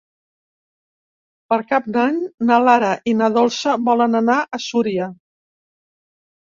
Per 1.53 1.59
Cap 1.73 1.91
d'Any 1.97 2.17
na 2.51 2.59
Lara 2.69 2.91
i 3.13 3.17
na 3.21 3.31
Dolça 3.39 3.77
volen 3.91 4.23
anar 4.25 4.43
a 4.59 4.63
Súria. 4.69 5.15